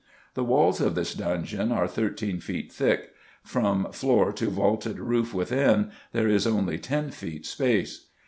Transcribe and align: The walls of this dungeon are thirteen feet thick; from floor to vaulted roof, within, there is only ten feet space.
The 0.33 0.43
walls 0.43 0.81
of 0.81 0.95
this 0.95 1.13
dungeon 1.13 1.71
are 1.71 1.87
thirteen 1.87 2.39
feet 2.39 2.71
thick; 2.73 3.11
from 3.43 3.91
floor 3.91 4.31
to 4.33 4.49
vaulted 4.49 4.97
roof, 4.99 5.31
within, 5.31 5.91
there 6.11 6.27
is 6.27 6.47
only 6.47 6.79
ten 6.79 7.11
feet 7.11 7.45
space. 7.45 8.07